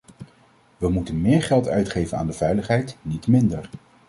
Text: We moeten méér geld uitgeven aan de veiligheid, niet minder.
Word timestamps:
We 0.77 0.89
moeten 0.89 1.21
méér 1.21 1.43
geld 1.43 1.67
uitgeven 1.67 2.17
aan 2.17 2.27
de 2.27 2.33
veiligheid, 2.33 2.97
niet 3.01 3.27
minder. 3.27 3.69